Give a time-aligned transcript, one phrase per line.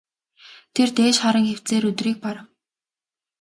[0.75, 2.47] Тэр дээш харан хэвтсээр өдрийг барав.